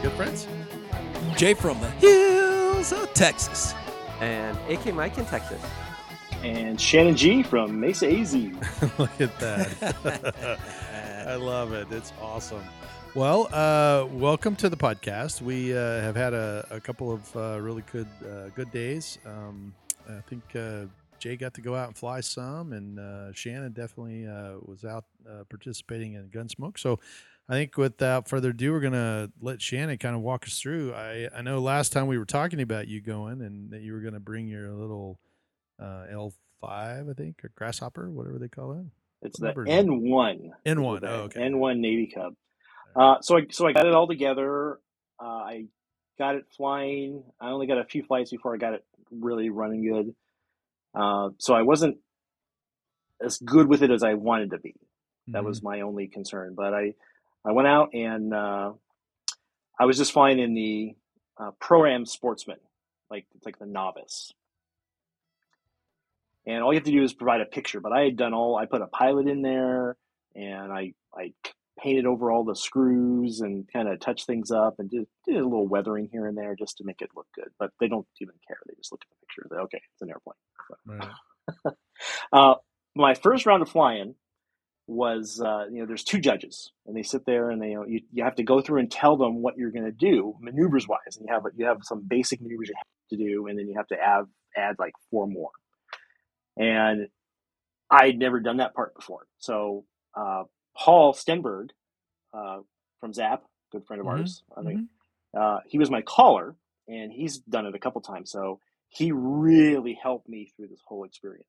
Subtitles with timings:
[0.00, 0.46] are good friends.
[1.36, 3.74] Jay from the hills of Texas.
[4.20, 5.62] and AK Mike in Texas.
[6.42, 8.34] and Shannon G from Mesa AZ.
[8.98, 10.58] Look at that.
[11.28, 11.88] I love it.
[11.90, 12.62] It's awesome.
[13.14, 15.42] Well, uh, welcome to the podcast.
[15.42, 19.18] We uh, have had a, a couple of uh, really good uh, good days.
[19.26, 19.74] Um,
[20.08, 20.86] I think uh,
[21.18, 25.04] Jay got to go out and fly some, and uh, Shannon definitely uh, was out
[25.28, 26.78] uh, participating in Gunsmoke.
[26.78, 27.00] So
[27.50, 30.94] I think without further ado, we're going to let Shannon kind of walk us through.
[30.94, 34.00] I, I know last time we were talking about you going and that you were
[34.02, 35.20] going to bring your little
[35.80, 36.32] uh, L5,
[36.64, 38.86] I think, or Grasshopper, whatever they call it.
[39.22, 39.88] It's the Number is it?
[39.88, 40.50] N1.
[40.66, 41.00] N1.
[41.04, 41.40] Oh, okay.
[41.40, 42.34] N1 Navy Cub.
[42.96, 44.78] Uh, so I so I got it all together.
[45.20, 45.64] Uh, I
[46.18, 47.24] got it flying.
[47.40, 50.14] I only got a few flights before I got it really running good.
[50.94, 51.98] Uh, so I wasn't
[53.24, 54.74] as good with it as I wanted to be.
[55.32, 55.46] That Mm-hmm.
[55.46, 56.54] was my only concern.
[56.56, 56.94] But I
[57.46, 58.72] I went out and uh,
[59.78, 60.94] I was just flying in the
[61.38, 62.58] uh, pro-am sportsman,
[63.10, 64.32] like like the novice.
[66.46, 67.80] And all you have to do is provide a picture.
[67.80, 68.56] But I had done all.
[68.56, 69.96] I put a pilot in there,
[70.34, 71.32] and I I
[71.82, 75.44] painted over all the screws and kind of touched things up and did, did a
[75.44, 77.48] little weathering here and there just to make it look good.
[77.58, 78.58] But they don't even care.
[78.66, 79.48] They just look at the picture.
[79.50, 80.34] They okay, it's an airplane.
[80.86, 81.74] Right.
[82.32, 82.54] Uh,
[82.96, 84.14] my first round of flying
[84.90, 87.86] was, uh, you know, there's two judges, and they sit there and they, you, know,
[87.86, 90.88] you, you have to go through and tell them what you're going to do, maneuvers
[90.88, 93.68] wise, and you have you have some basic maneuvers you have to do, and then
[93.68, 94.24] you have to add
[94.56, 95.50] add like four more.
[96.56, 97.08] And
[97.90, 99.84] I'd never done that part before, so
[100.14, 100.44] uh,
[100.76, 101.70] Paul Stenberg
[102.34, 102.58] uh,
[103.00, 104.80] from Zap, good friend of Mhm, ours, I think,
[105.38, 106.56] uh, he was my caller,
[106.88, 111.04] and he's done it a couple times, so he really helped me through this whole
[111.04, 111.46] experience.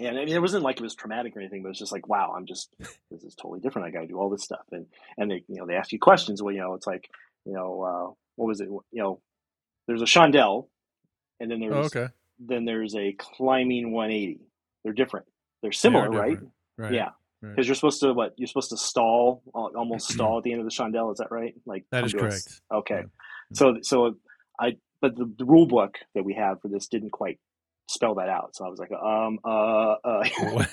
[0.00, 1.92] And I mean, it wasn't like it was traumatic or anything, but it was just
[1.92, 2.74] like, wow, I'm just
[3.10, 3.86] this is totally different.
[3.86, 4.86] I got to do all this stuff, and
[5.18, 6.42] and they you know they ask you questions.
[6.42, 7.08] Well, you know, it's like
[7.44, 8.68] you know uh, what was it?
[8.68, 9.20] You know,
[9.86, 10.68] there's a chandelle,
[11.38, 12.08] and then there's Oh, okay.
[12.38, 14.40] then there's a climbing 180.
[14.84, 15.26] They're different.
[15.62, 16.38] They're similar, They are right?
[16.78, 16.92] Right.
[16.94, 17.08] Yeah,
[17.42, 17.50] right.
[17.54, 18.32] because you're supposed to what?
[18.38, 21.12] You're supposed to stall, almost stall at the end of the chandelle.
[21.12, 21.54] Is that right?
[21.66, 22.62] Like that is correct.
[22.72, 23.02] Okay, Yeah.
[23.52, 24.16] so so
[24.58, 27.38] I but the, the rule book that we have for this didn't quite
[27.90, 28.54] spell that out.
[28.54, 30.64] So I was like, um, uh, uh.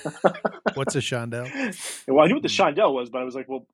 [0.74, 1.50] What's a chandelle?
[2.08, 3.66] well, I knew what the chandelle was, but I was like, well,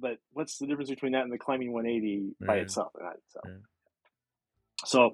[0.00, 2.62] but what's the difference between that and the climbing 180 by Right.
[2.62, 2.92] itself?
[3.00, 3.54] Right, So, Right.
[4.84, 5.10] so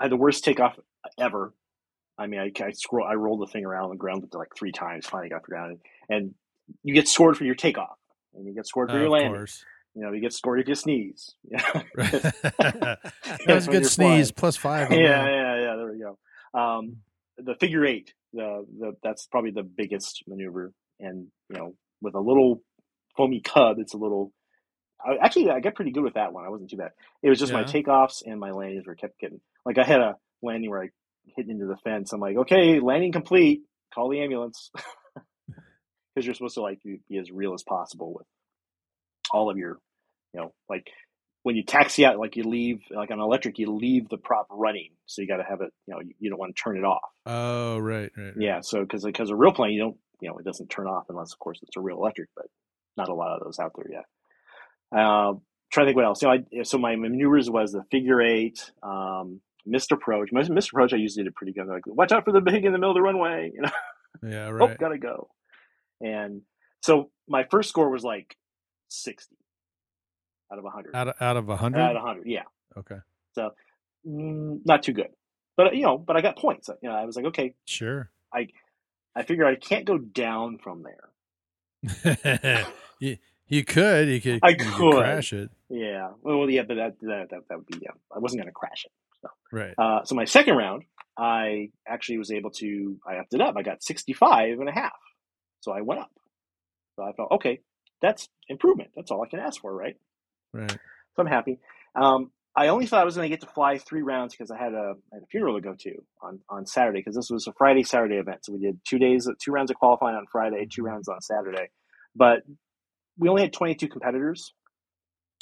[0.00, 0.78] I had the worst takeoff
[1.18, 1.52] ever.
[2.16, 4.72] I mean, I, I scroll, I rolled the thing around on the ground like three
[4.72, 5.78] times, finally got to ground,
[6.08, 6.34] and
[6.84, 7.96] you get scored for your takeoff,
[8.34, 9.32] and you get scored for Uh, your landing.
[9.32, 9.64] course.
[9.96, 11.34] You know, you get scored if you sneeze.
[11.50, 12.96] Yeah,
[13.46, 14.30] that was a good sneeze.
[14.32, 14.90] Plus five.
[14.92, 15.76] yeah, yeah, yeah.
[15.76, 16.18] There we go.
[16.58, 16.96] Um,
[17.38, 22.20] the figure eight, the the that's probably the biggest maneuver, and you know, with a
[22.20, 22.62] little
[23.16, 24.32] foamy cub, it's a little.
[25.04, 26.44] I, actually, I got pretty good with that one.
[26.46, 26.92] I wasn't too bad.
[27.22, 30.16] It was just my takeoffs and my landings were kept getting like I had a
[30.42, 30.88] landing where I
[31.36, 32.12] hit into the fence.
[32.12, 33.62] I'm like, okay, landing complete.
[33.94, 34.70] Call the ambulance
[35.46, 38.26] because you're supposed to like be, be as real as possible with
[39.32, 39.78] all of your,
[40.32, 40.88] you know, like
[41.44, 44.90] when you taxi out, like you leave, like on electric, you leave the prop running,
[45.06, 45.72] so you got to have it.
[45.86, 47.02] You know, you, you don't want to turn it off.
[47.26, 48.24] Oh, right, right.
[48.24, 48.34] right.
[48.36, 51.04] Yeah, so because because a real plane, you don't, you know, it doesn't turn off
[51.10, 52.30] unless, of course, it's a real electric.
[52.34, 52.46] But
[52.96, 54.04] not a lot of those out there yet.
[54.98, 55.34] Uh,
[55.70, 56.22] trying to think what else.
[56.22, 60.30] You know, I, so my maneuvers was the figure eight, um, missed approach.
[60.32, 61.66] Most missed approach, I usually did pretty good.
[61.66, 63.52] Like, watch out for the big in the middle of the runway.
[63.54, 63.70] You know,
[64.22, 64.78] Yeah, oh, right.
[64.78, 65.28] gotta go.
[66.00, 66.40] And
[66.80, 68.36] so my first score was like
[68.88, 69.36] sixty
[70.54, 70.94] out of hundred.
[70.94, 71.96] Out of, out of a Out hundred.
[71.96, 72.42] of hundred, yeah.
[72.76, 72.96] Okay.
[74.06, 75.08] Mm, not too good.
[75.56, 76.68] But you know, but I got points.
[76.82, 78.10] You know, I was like, okay, Sure.
[78.32, 78.48] I
[79.14, 81.08] I figure I can't go down from there.
[82.98, 83.16] you,
[83.48, 84.08] you could.
[84.08, 84.40] You could.
[84.42, 84.94] I you could.
[84.96, 85.50] crash it.
[85.68, 86.10] Yeah.
[86.22, 87.78] Well, yeah, but that that that, that would be.
[87.82, 88.92] Yeah, I wasn't going to crash it.
[89.52, 89.74] Right.
[89.78, 90.82] Uh, so my second round,
[91.16, 92.96] I actually was able to.
[93.08, 93.56] I upped it up.
[93.56, 94.92] I got 65 and a half.
[95.60, 96.10] So I went up.
[96.96, 97.60] So I thought, okay,
[98.02, 98.90] that's improvement.
[98.96, 99.96] That's all I can ask for, right?
[100.54, 100.70] Right.
[100.70, 101.58] So I'm happy.
[101.96, 104.58] Um, I only thought I was going to get to fly three rounds because I
[104.58, 107.48] had a, I had a funeral to go to on, on Saturday because this was
[107.48, 108.44] a Friday Saturday event.
[108.44, 111.70] So we did two days, two rounds of qualifying on Friday, two rounds on Saturday.
[112.14, 112.42] But
[113.18, 114.52] we only had 22 competitors,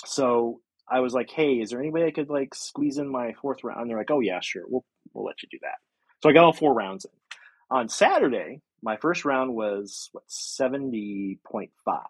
[0.06, 0.60] so
[0.90, 3.64] I was like, "Hey, is there any way I could like squeeze in my fourth
[3.64, 5.78] round?" And they're like, "Oh yeah, sure, we'll we'll let you do that."
[6.22, 7.10] So I got all four rounds in.
[7.76, 12.06] On Saturday, my first round was what seventy point five.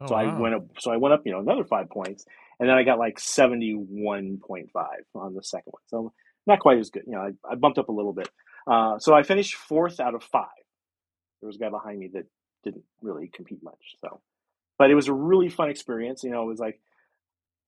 [0.00, 0.66] Oh, so I went up.
[0.78, 2.24] So I went up, you know, another five points,
[2.60, 5.82] and then I got like seventy one point five on the second one.
[5.86, 6.12] So
[6.46, 7.04] not quite as good.
[7.06, 8.28] You know, I, I bumped up a little bit.
[8.66, 10.48] Uh, so I finished fourth out of five.
[11.40, 12.24] There was a guy behind me that
[12.64, 13.96] didn't really compete much.
[14.00, 14.20] So,
[14.78, 16.22] but it was a really fun experience.
[16.24, 16.80] You know, it was like,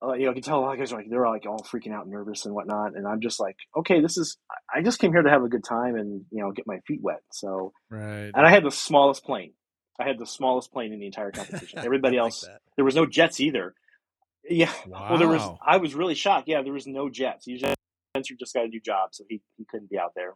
[0.03, 1.61] uh, you know, I can tell a lot of guys are like they're like all
[1.61, 4.37] freaking out, nervous and whatnot, and I'm just like, okay, this is.
[4.75, 7.01] I just came here to have a good time and you know get my feet
[7.03, 7.21] wet.
[7.33, 8.31] So, Right.
[8.35, 9.53] and I had the smallest plane.
[9.99, 11.79] I had the smallest plane in the entire competition.
[11.85, 12.61] Everybody like else, that.
[12.77, 13.75] there was no jets either.
[14.49, 14.73] Yeah.
[14.87, 15.43] Well, there was.
[15.65, 16.49] I was really shocked.
[16.49, 17.47] Yeah, there was no jets.
[17.47, 17.75] Usually,
[18.12, 20.35] Spencer just got a new job, so he, he couldn't be out there.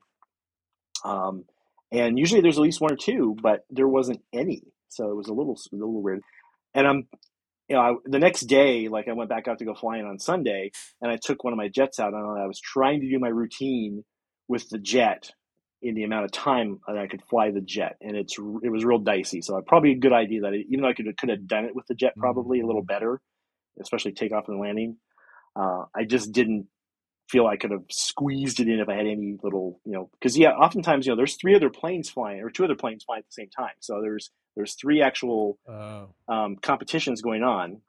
[1.05, 1.45] Um,
[1.91, 5.29] and usually there's at least one or two, but there wasn't any, so it was
[5.29, 6.23] a little a little weird.
[6.75, 7.09] And I'm,
[7.69, 10.19] you know, I, the next day, like I went back out to go flying on
[10.19, 10.71] Sunday,
[11.01, 13.29] and I took one of my jets out, and I was trying to do my
[13.29, 14.05] routine
[14.49, 15.31] with the jet
[15.83, 18.85] in the amount of time that I could fly the jet, and it's it was
[18.85, 19.43] real dicey.
[19.43, 21.75] So probably a good idea that it, even though I could could have done it
[21.75, 23.21] with the jet probably a little better,
[23.81, 24.97] especially takeoff and landing.
[25.55, 26.67] Uh, I just didn't
[27.29, 30.37] feel I could have squeezed it in if I had any little, you know, because
[30.39, 33.27] yeah, oftentimes you know there's three other planes flying or two other planes flying at
[33.27, 33.75] the same time.
[33.81, 36.09] So there's there's three actual Oh.
[36.29, 37.81] um, competitions going on,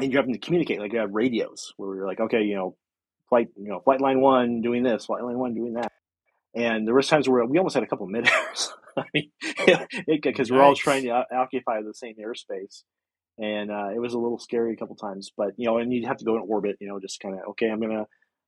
[0.00, 0.80] and you're having to communicate.
[0.80, 2.76] Like you have radios where you're like, okay, you know,
[3.28, 5.92] flight, you know, flight line one doing this, flight line one doing that.
[6.54, 8.72] And there was times where we almost had a couple of mid-airs.
[8.98, 9.30] I mean,
[10.22, 12.82] because we're all trying to occupy the same airspace,
[13.38, 15.30] and uh, it was a little scary a couple times.
[15.36, 16.76] But you know, and you'd have to go in orbit.
[16.80, 17.68] You know, just kind of okay.
[17.70, 18.06] I'm gonna,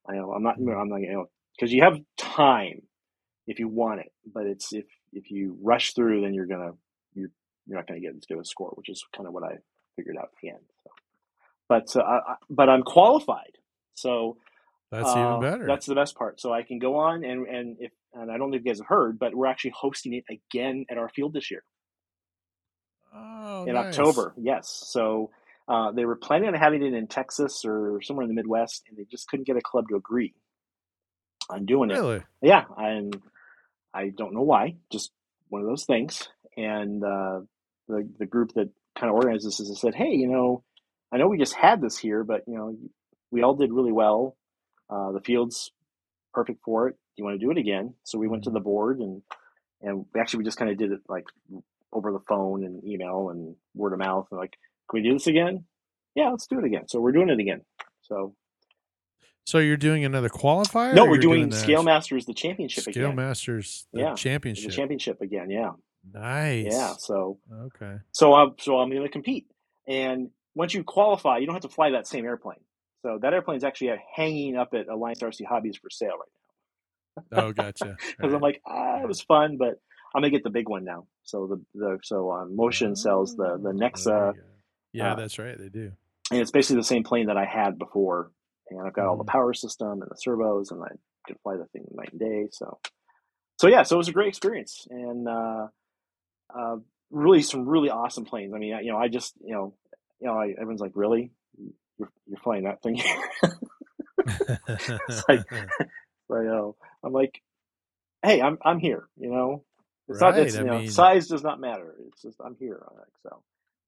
[0.08, 1.26] I know, I'm not, I'm not, you know,
[1.58, 2.82] because you have time
[3.46, 6.72] if you want it, but it's if if you rush through, then you're gonna
[7.14, 7.30] you're
[7.66, 9.56] you're not gonna get as good a score, which is kind of what I
[9.96, 10.60] figured out at the end.
[10.84, 10.90] So.
[11.68, 13.58] But uh, I, I- but I'm qualified,
[13.94, 14.38] so
[14.90, 15.66] That's uh, even better.
[15.66, 16.40] That's the best part.
[16.40, 18.78] So I can go on and and if and I don't know if you guys
[18.78, 21.62] have heard, but we're actually hosting it again at our field this year
[23.14, 23.98] oh, in nice.
[23.98, 24.34] October.
[24.36, 24.82] Yes.
[24.86, 25.30] So
[25.68, 28.98] uh, they were planning on having it in Texas or somewhere in the Midwest, and
[28.98, 30.34] they just couldn't get a club to agree
[31.48, 31.94] on doing it.
[31.94, 32.22] Really?
[32.42, 33.20] Yeah, and
[33.94, 34.76] I don't know why.
[34.90, 35.12] Just
[35.48, 36.28] one of those things.
[36.56, 37.40] And uh,
[37.88, 40.64] the the group that kind of organized this is said, hey, you know,
[41.12, 42.76] I know we just had this here, but you know,
[43.30, 44.36] we all did really well.
[44.90, 45.72] Uh, the field's
[46.34, 46.92] perfect for it.
[46.94, 47.94] Do you want to do it again?
[48.04, 49.22] So we went to the board and
[49.82, 51.24] and actually we just kind of did it like
[51.92, 54.52] over the phone and email and word of mouth and like,
[54.90, 55.64] can we do this again?
[56.14, 56.88] Yeah, let's do it again.
[56.88, 57.62] So we're doing it again.
[58.02, 58.34] So
[59.46, 60.92] So you're doing another qualifier?
[60.92, 62.94] no, we're you're doing Scale Masters, the championship again.
[62.94, 63.16] Scale again.
[63.16, 64.66] Masters the Yeah, championship.
[64.72, 65.50] The championship again.
[65.50, 65.72] Yeah.
[66.12, 66.72] Nice.
[66.72, 66.96] Yeah.
[66.98, 67.98] So Okay.
[68.12, 69.46] so I'm so I'm going to compete,
[69.88, 72.60] and once you qualify, you don't have to fly that same airplane.
[73.02, 77.44] So that airplane is actually hanging up at Alliance RC Hobbies for sale right now.
[77.44, 77.96] Oh, gotcha.
[78.18, 79.80] Because I'm like, ah, it was fun, but
[80.14, 81.06] I'm gonna get the big one now.
[81.22, 84.46] So the the so um, Motion sells the the Oh, Nexa, there you go.
[84.92, 85.56] Yeah, uh, that's right.
[85.58, 85.92] They do.
[86.30, 88.30] and it's basically the same plane that I had before,
[88.68, 89.28] and I've got all the Mhm.
[89.28, 90.88] power system and the servos, and I
[91.26, 92.48] can fly the thing night and day.
[92.52, 92.78] So,
[93.60, 95.68] so yeah, so it was a great experience, and uh,
[96.54, 96.76] uh,
[97.10, 98.52] really some really awesome planes.
[98.54, 99.74] I mean, I- you know, I just you know,
[100.20, 101.30] you know, I, everyone's like, really,
[102.00, 103.00] you're you're flying that thing?
[104.18, 106.76] it's like, I know.
[107.02, 107.40] I'm like,
[108.22, 109.08] hey, I'm I'm here.
[109.16, 109.64] You know,
[110.08, 111.94] it's not Right, it's I you know mean- size does not matter.
[112.08, 113.42] It's just I'm here on Excel.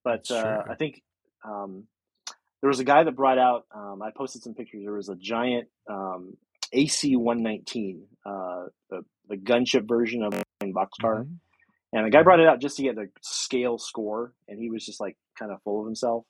[0.05, 0.63] But uh.
[0.69, 1.03] I think
[1.45, 1.85] um,
[2.61, 3.67] there was a guy that brought out.
[3.75, 4.83] Um, I posted some pictures.
[4.85, 6.37] There was a giant um,
[6.73, 11.37] AC 119, uh, the the gunship version of boxcar, Mhm.
[11.93, 14.85] and the guy brought it out just to get the scale score, and he was
[14.85, 16.25] just like kind of full of himself,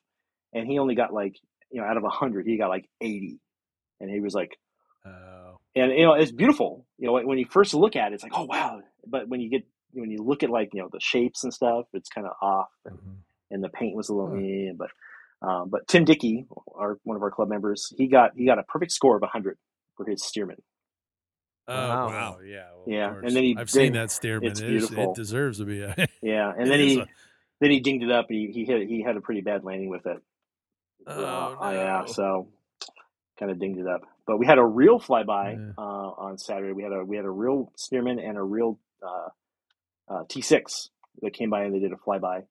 [0.52, 1.36] and he only got like
[1.72, 3.38] you know out of hundred, he got like 80,
[4.00, 4.56] and he was like
[5.04, 8.22] Oh, and you know it's beautiful you know when you first look at it it's
[8.22, 9.64] like oh wow but when you get
[9.94, 12.68] when you look at like you know the shapes and stuff it's kind of off
[12.84, 13.14] and, mhm.
[13.50, 14.36] and the paint was a little Huh.
[14.40, 14.90] eh, but
[15.46, 18.62] um, but tim dickey our one of our club members he got he got a
[18.62, 19.58] perfect score of 100
[19.96, 20.58] for his Stearman
[21.68, 22.06] Oh, Wow.
[22.08, 22.38] wow.
[22.44, 22.64] Yeah.
[22.74, 24.50] well, Yeah, and then he- I've seen that Stearman.
[24.50, 25.12] it's It, is- beautiful.
[25.12, 25.94] it deserves to be a.
[26.22, 27.06] yeah and then he a-
[27.60, 30.06] then he dinged it up he, he hit he had a pretty bad landing with
[30.06, 30.18] it
[31.06, 32.48] Oh, Uh, yeah so
[33.38, 35.72] kind of dinged it up but we had a real flyby Yeah.
[35.78, 39.28] uh, on saturday we had a we had a real Stearman and a real uh,
[40.12, 40.88] uh, t6
[41.22, 42.44] that came by and they did a flyby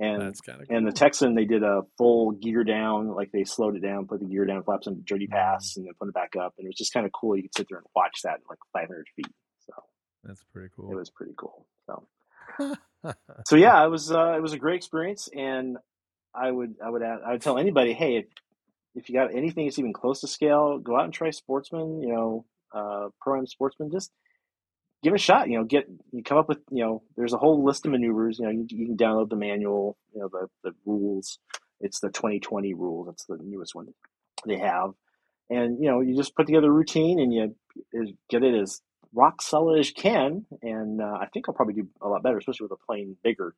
[0.00, 3.42] and That's kind of and the Texan they did a full gear down, like they
[3.42, 5.32] slowed it down, put the gear down, flaps on dirty Mm-hmm.
[5.34, 7.34] pass, and then put it back up, and it was just kind of cool.
[7.36, 9.26] You could sit there and watch that at like 500 feet,
[9.66, 9.72] so
[10.22, 10.92] That's pretty cool.
[10.92, 11.66] it was pretty cool.
[11.86, 12.06] So
[13.48, 15.78] so yeah, it was uh, it was a great experience, and
[16.34, 18.26] I would I would add, I would tell anybody, hey, if
[18.94, 22.00] if you got anything that's even close to scale, go out and try Sportsman.
[22.02, 22.44] You know,
[22.74, 23.90] uh, Pro Am Sportsman.
[23.90, 24.12] Just
[25.02, 25.48] give it a shot.
[25.48, 27.02] You know, get you come up with you know.
[27.16, 28.38] There's a whole list of maneuvers.
[28.38, 29.96] You know, you, you can download the manual.
[30.14, 31.38] You know, the the rules.
[31.80, 33.06] It's the 2020 rules.
[33.06, 33.88] That's the newest one
[34.46, 34.90] they have.
[35.50, 37.54] And you know, you just put together a routine and you
[38.28, 38.80] get it as
[39.14, 40.44] rock solid as you can.
[40.62, 43.54] And uh, I think I'll probably do a lot better, especially with a plane bigger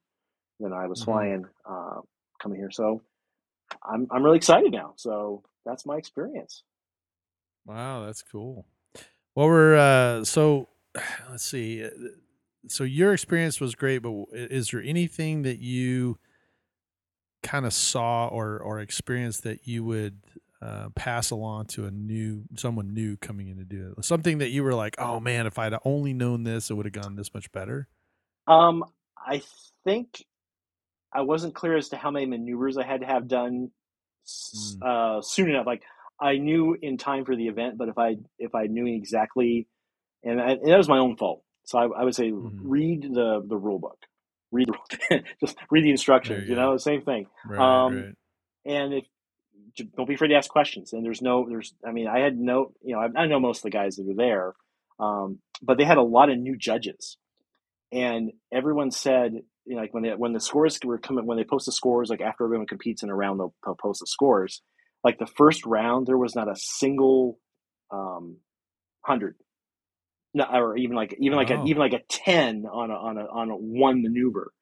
[0.61, 1.11] than I was Mm-hmm.
[1.11, 2.01] flying uh,
[2.41, 2.71] coming here.
[2.71, 3.03] So
[3.83, 4.95] I'm I'm really excited now.
[4.97, 6.63] So that's my experience.
[7.67, 8.67] Wow, that's cool.
[9.35, 10.69] Well, we're uh, so
[11.31, 11.85] let's see.
[11.85, 11.91] uh,
[12.69, 16.19] So your experience was great, but is there anything that you
[17.43, 20.21] kind of saw or or experienced that you would
[20.63, 24.05] uh, pass along to a new someone new coming in to do it?
[24.05, 26.93] Something that you were like, oh man, if I'd only known this, it would have
[26.93, 27.89] gone this much better.
[28.47, 28.85] Um,
[29.17, 29.43] I
[29.85, 30.25] think
[31.15, 33.71] I wasn't clear as to how many maneuvers I had to have done
[34.27, 35.67] s uh, soon enough.
[35.67, 35.83] Like
[36.21, 39.67] I knew in time for the event, but if I if I knew exactly,
[40.25, 41.43] and, I, and that was my own fault.
[41.67, 42.53] So I, I would say Mhm.
[42.63, 43.99] read the the rule book,
[44.53, 46.45] read the, just read the instructions.
[46.45, 47.27] you You know, same thing.
[47.45, 48.15] Right, Um, right.
[48.67, 49.05] and if
[49.97, 50.93] don't be afraid to ask questions.
[50.93, 53.59] And there's no, there's, I mean, I had no, you know, I, I know most
[53.59, 54.55] of the guys that were there,
[54.99, 57.17] um, but they had a lot of new judges,
[57.93, 61.45] and everyone said, you know, like when they when the scores were coming, when they
[61.45, 64.63] post the scores, like after everyone competes in a round, they'll, they'll post the scores.
[65.05, 67.39] Like the first round, there was not a single
[67.93, 68.39] um,
[69.05, 69.37] hundred,
[70.35, 73.25] no, or even like even like a, even like a ten on a on a
[73.25, 74.53] on a one maneuver.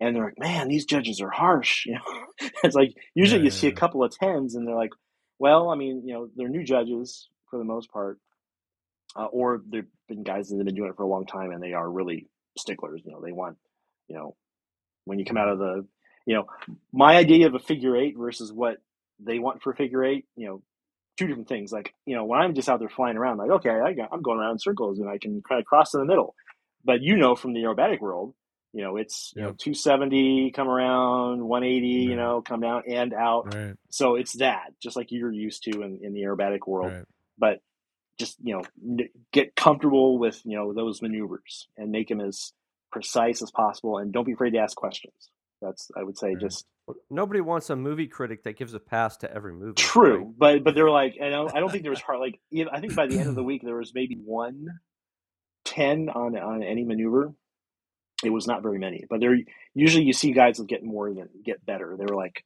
[0.00, 1.86] And they're like, man, these judges are harsh.
[1.86, 4.92] You know, it's like usually Yeah, you see a couple of tens, and they're like,
[5.38, 8.18] well, I mean, you know, they're new judges for the most part,
[9.16, 11.62] uh, or they've been guys that have been doing it for a long time, and
[11.62, 13.02] they are really sticklers.
[13.04, 13.56] You know, they want,
[14.08, 14.36] you know,
[15.04, 15.86] when you come out of the,
[16.26, 16.46] you know,
[16.92, 18.78] my idea of a figure eight versus what
[19.20, 20.62] they want for a figure eight, you know,
[21.16, 21.72] two different things.
[21.72, 24.22] Like, you know, when I'm just out there flying around, like, okay, I got, I'm
[24.22, 26.34] going around in circles and I can kind of cross in the middle.
[26.84, 28.34] But you know, from the aerobatic world,
[28.72, 33.54] you know, it's you know 270 come around, 180, you know, come down and out.
[33.54, 36.92] Right, So it's that, just like you're used to in, in the aerobatic world.
[36.92, 37.04] right.
[37.38, 37.60] But
[38.18, 42.52] just you know, n- get comfortable with you know those maneuvers and make them as
[42.90, 45.14] precise as possible, and don't be afraid to ask questions.
[45.60, 46.40] That's I would say Right.
[46.40, 46.66] just
[47.10, 49.74] Nobody wants a movie critic that gives a pass to every movie.
[49.74, 50.34] True, right?
[50.38, 52.80] but but they're like, I don't, I don't think there was hard like even- I
[52.80, 54.66] think by the end of the week there was maybe one
[55.64, 57.34] ten on on any maneuver.
[58.24, 59.36] It was not very many, but there
[59.74, 61.94] usually you see guys that get more than get better.
[61.98, 62.42] They were like,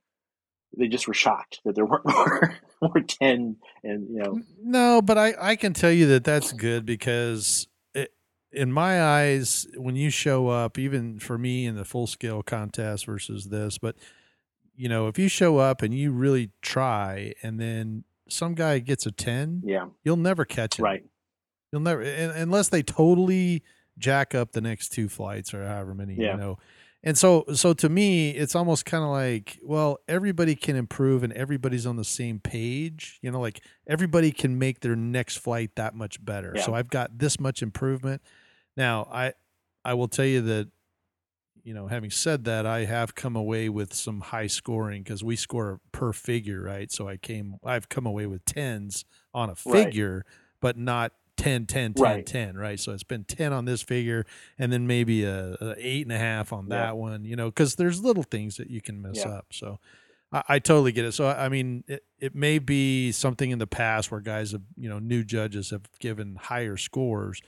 [0.77, 5.17] they just were shocked that there weren't more more ten, and you know, No, but
[5.19, 7.69] I, I can tell you that that's good because it,
[8.53, 13.07] in my eyes, when you show up, even for me in the full scale contest
[13.07, 13.97] versus this, but
[14.75, 19.05] you know, if you show up and you really try and then some guy gets
[19.07, 20.85] a 10, yeah, you'll never catch him.
[20.85, 21.05] right,
[21.73, 23.63] You'll never, un- unless they totally
[23.99, 26.33] jack up the next two flights or however many, Yeah.
[26.33, 26.59] you know.
[27.05, 31.33] And so, so to me, it's almost kind of like, well, everybody can improve and
[31.33, 33.19] everybody's on the same page.
[33.23, 36.53] You know, like everybody can make their next flight that much better.
[36.57, 36.63] Yeah.
[36.63, 38.23] So I've got this much improvement.
[38.76, 39.35] Now, I,
[39.85, 40.71] I will tell you that,
[41.62, 45.37] you know, having said that, I have come away with some high scoring because we
[45.37, 46.91] score per figure, right?
[46.91, 49.95] So I came, I've come away with tens on a Right.
[49.95, 50.25] figure,
[50.61, 52.26] but not 10, 10, 10, Right.
[52.26, 52.81] 10, right?
[52.81, 54.26] So it's been 10 on this figure
[54.59, 56.71] and then maybe a, a eight and a half on Yeah.
[56.71, 59.26] that one, you know, because there's little things that you can mess Yeah.
[59.26, 59.47] up.
[59.52, 59.79] So
[60.33, 61.12] I, I totally get it.
[61.12, 64.62] So, I I mean, it, it may be something in the past where guys have,
[64.76, 67.41] you know, new judges have given higher scores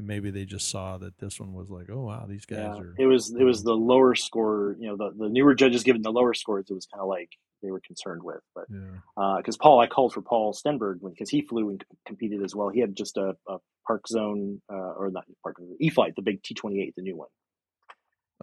[0.00, 2.78] and maybe they just saw that this one was like, oh, wow, these guys yeah.
[2.78, 2.94] are.
[2.98, 6.10] It was it was the lower score, you know, the the newer judges given the
[6.10, 6.66] lower scores.
[6.70, 7.30] It was kind of like
[7.62, 9.36] they were concerned with, but Yeah.
[9.36, 12.70] because Paul, I called for Paul Stenberg because he flew and competed as well.
[12.70, 16.22] He had just a, a Park Zone uh, or not Park Zone, E Flight, the
[16.22, 17.28] big T twenty eight, the new one.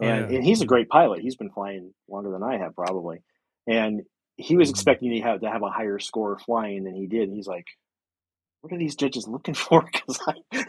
[0.02, 0.38] and, yeah.
[0.38, 1.22] and he's a great pilot.
[1.22, 3.24] He's been flying longer than I have probably,
[3.66, 4.04] and
[4.36, 4.74] he was Mhm.
[4.74, 7.24] expecting to have to have a higher score flying than he did.
[7.28, 7.66] And he's like,
[8.62, 10.20] "What are these judges looking for?" Because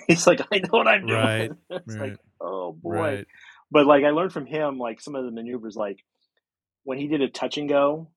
[0.06, 2.10] he's like, "I know what I'm doing." Right, it's right.
[2.12, 2.90] like, oh boy.
[2.92, 3.26] Right.
[3.70, 5.98] But like I learned from him, like some of the maneuvers, like
[6.84, 8.10] when he did a touch and go,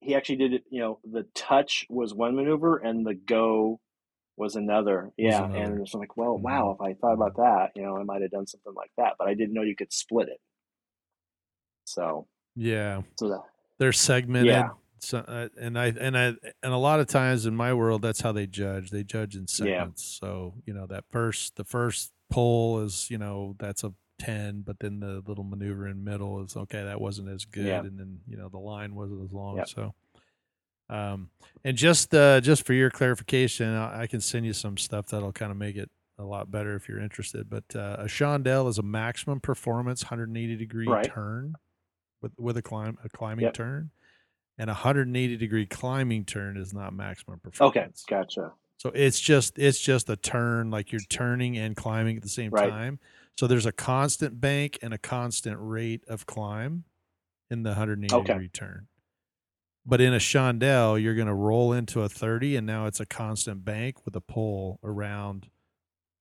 [0.00, 0.64] he actually did it.
[0.70, 3.80] You know, the touch was one maneuver and the go
[4.36, 5.10] was another.
[5.16, 5.58] Yeah, another.
[5.58, 6.42] and it's like, well, Mhm.
[6.42, 9.14] wow, if I thought about that, you know, I might have done something like that,
[9.18, 10.40] but I didn't know you could split it.
[11.84, 13.02] So, Yeah.
[13.18, 13.42] so that
[13.78, 14.48] They're segmented.
[14.48, 14.68] Yeah.
[14.98, 16.26] So, uh, and I and I
[16.62, 18.90] and a lot of times in my world, that's how they judge.
[18.90, 20.02] They judge in segments.
[20.04, 24.78] So you know that first the first pull is you know that's a ten, but
[24.80, 26.82] then the little maneuver in middle is okay.
[26.84, 27.80] That wasn't as good, Yeah.
[27.80, 29.58] and then you know the line wasn't as long.
[29.58, 29.68] Yep.
[29.68, 29.94] So
[30.88, 31.30] Um,
[31.64, 35.32] and just uh, just for your clarification, I, I can send you some stuff that'll
[35.32, 37.50] kind of make it a lot better if you're interested.
[37.50, 41.04] But uh, a chandelle is a maximum performance 180 degree Right.
[41.04, 41.54] turn
[42.22, 43.54] with with a climb a climbing Yep.
[43.54, 43.90] turn,
[44.58, 47.68] and a 180 degree climbing turn is not maximum performance.
[47.68, 48.54] Okay, gotcha.
[48.78, 52.52] So it's just it's just a turn like you're turning and climbing at the same
[52.52, 52.74] Right.
[52.74, 53.00] time.
[53.38, 56.84] So there's a constant bank and a constant rate of climb
[57.50, 58.22] in the 180 Okay.
[58.22, 58.88] degree turn.
[59.86, 63.06] But in a chandelle, you're going to roll into a 30 and now it's a
[63.06, 65.50] constant bank with a pull around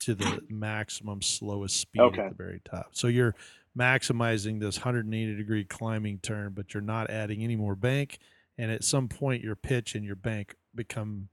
[0.02, 2.26] to the maximum slowest speed Okay.
[2.26, 2.90] at the very top.
[2.96, 3.36] So you're
[3.78, 8.20] maximizing this 180 degree climbing turn, but you're not adding any more bank
[8.58, 11.28] and at some point your pitch and your bank become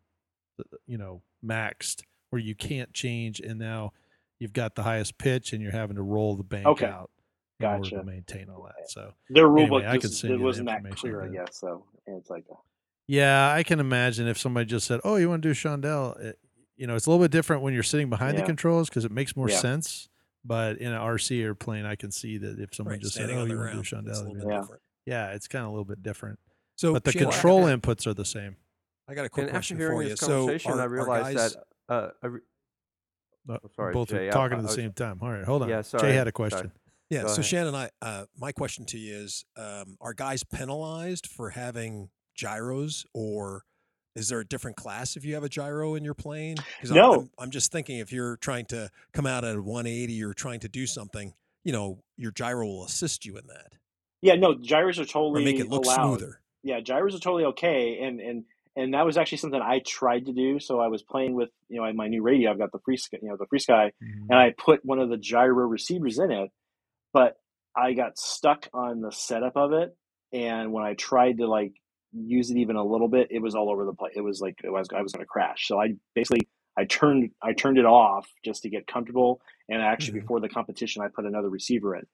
[0.58, 3.92] uh, you know maxed where you can't change and now
[4.40, 6.86] you've got the highest pitch and you're having to roll the bank Okay.
[6.86, 7.10] out
[7.60, 7.96] in order Gotcha.
[8.00, 10.82] to maintain all that so Their rule Anyway, book I can just, it wasn't that
[10.90, 11.60] clear, I guess.
[11.60, 12.44] So it's like,
[13.06, 16.38] yeah i can imagine if somebody just said oh you want to do chandelle it,
[16.76, 19.10] you know it's a little bit different when you're sitting behind the controls because it
[19.12, 19.56] makes more Yeah.
[19.58, 20.08] sense
[20.44, 23.38] but in an rc airplane i can see that if someone Right, just said standing
[23.38, 24.08] oh you the want to do ground.
[24.08, 24.60] It's chandelle little they'd bit be like, Yeah.
[24.60, 24.82] different.
[25.06, 26.38] yeah it's kind of a little bit different
[26.76, 28.56] So, but the Shannon, I control got- inputs are the same
[29.08, 30.08] I got a quick And after question hearing for you.
[30.10, 31.54] this So, conversation, are- I realized guys-
[31.88, 31.94] that.
[31.94, 32.40] Uh, I re-
[33.48, 35.30] Uh, Oh, sorry, both Jay, are talking I- at the I was- same time all
[35.32, 36.32] right hold on Yeah, jay had a sorry.
[36.32, 36.72] question
[37.10, 37.22] Yeah.
[37.22, 37.44] Go So ahead.
[37.44, 43.04] Shannon, I uh, my question to you is: um, Are guys penalized for having gyros,
[43.12, 43.64] or
[44.14, 46.56] is there a different class if you have a gyro in your plane?
[46.76, 47.12] Because No.
[47.14, 50.60] I'm, I'm just thinking if you're trying to come out at a 180 or trying
[50.60, 51.32] to do something,
[51.64, 53.72] you know, your gyro will assist you in that
[54.24, 56.18] yeah, no, gyros are totally or make it look allowed.
[56.18, 56.40] smoother.
[56.62, 58.44] yeah, gyros are totally okay, and and
[58.76, 60.60] and that was actually something I tried to do.
[60.60, 62.52] So I was playing with you know my new radio.
[62.52, 64.26] I've got the free you know the FrSky, Mhm.
[64.30, 66.50] and I put one of the gyro receivers in it,
[67.12, 67.36] but
[67.76, 69.96] I got stuck on the setup of it,
[70.32, 71.72] and when I tried to like
[72.12, 74.12] use it even a little bit, it was all over the place.
[74.16, 75.66] It was like it was I was going to crash.
[75.68, 80.18] So I basically I turned I turned it off just to get comfortable, and actually
[80.18, 80.22] Mhm.
[80.22, 82.06] before the competition, I put another receiver in.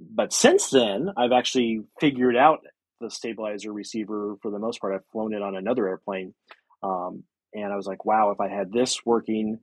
[0.00, 2.60] But since then, I've actually figured out
[3.00, 4.94] the stabilizer receiver for the most part.
[4.94, 6.34] I've flown it on another airplane,
[6.82, 9.60] um, and I was like, wow, if I had this working,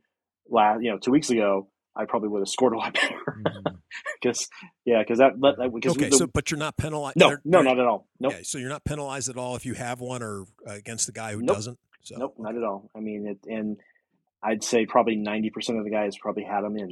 [0.50, 3.44] last you know, two weeks ago, I probably would have scored a lot better.
[4.22, 4.48] Because
[4.86, 7.18] yeah, because that that because Okay, the, so but you're not penalized.
[7.18, 8.08] no no not at all.
[8.20, 11.06] Nope Yeah, so you're not penalized at all if you have one or uh, against
[11.08, 11.58] the guy who Nope.
[11.58, 11.80] doesn't.
[12.02, 12.90] So nope not at all.
[12.96, 13.78] I mean it, and
[14.42, 16.90] I'd say probably ninety percent of the guys probably had them in.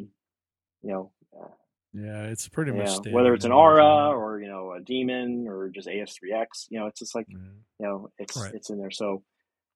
[0.84, 1.48] You know, uh,
[1.94, 5.48] yeah it's pretty much yeah, standard whether it's an Aura or you know a Demon
[5.48, 7.38] or just AS3X, you know, it's just like Yeah.
[7.80, 8.54] you know it's Right.
[8.54, 8.92] it's in there.
[8.92, 9.24] So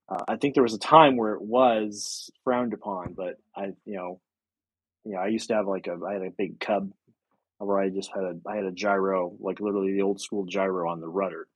[0.10, 3.96] uh, I think there was a time where it was frowned upon, but I you
[3.96, 4.20] know
[5.06, 6.92] you know I used to have like a I had a big Cub
[7.58, 10.90] where I just had a I had a gyro like literally the old school gyro
[10.90, 11.48] on the rudder.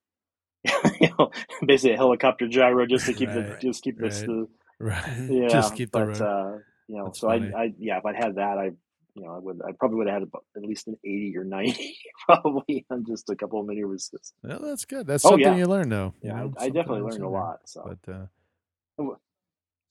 [1.00, 1.32] you know,
[1.66, 4.28] basically a helicopter gyro just to keep the just keep this right.
[4.28, 4.48] the
[4.80, 5.48] right yeah.
[5.48, 6.22] just keep the but road.
[6.22, 7.54] uh, you know, That's so I, funny.
[7.54, 8.72] I yeah, if I'd had that, I
[9.16, 11.98] you know I would I probably would have had at least an eighty or ninety
[12.26, 14.12] probably on just a couple of maneuvers.
[14.44, 15.08] Well, that's good.
[15.08, 15.56] That's Oh, something yeah.
[15.56, 16.14] you learn, though.
[16.22, 17.60] you Yeah, know, I, I definitely learned a lot.
[17.66, 18.26] So But uh,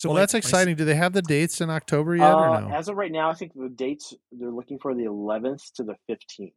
[0.04, 0.76] So well, my- that's my exciting.
[0.76, 2.68] Do they have the dates in October yet, or Uh, no?
[2.74, 5.96] As of right now, I think the dates they're looking for the 11th to the
[6.10, 6.52] 15th.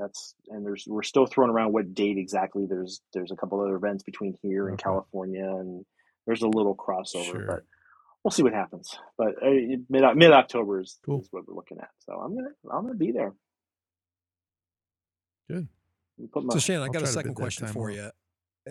[0.00, 2.66] That's and there's we're still throwing around what date exactly.
[2.66, 5.86] There's there's a couple other events between here and California, and
[6.26, 7.46] there's a little crossover, Sure.
[7.46, 7.62] but
[8.24, 8.98] we'll see what happens.
[9.16, 9.50] But uh,
[9.88, 11.20] mid mid October is, Cool.
[11.20, 11.90] is what we're looking at.
[12.00, 13.32] So I'm gonna I'm gonna be there.
[15.48, 15.68] Good.
[16.32, 17.96] Put my, So Shannon, I got a second question for off.
[17.96, 18.10] you.